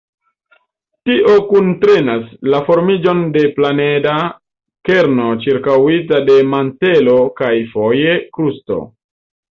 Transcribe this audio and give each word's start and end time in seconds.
Tio 1.09 1.33
kuntrenas 1.49 2.23
la 2.53 2.61
formiĝon 2.71 3.21
de 3.35 3.45
planeda 3.59 4.15
kerno 4.91 5.29
ĉirkaŭita 5.45 6.23
de 6.31 6.39
mantelo 6.55 7.19
kaj, 7.43 7.55
foje, 7.77 8.17
krusto. 8.39 8.81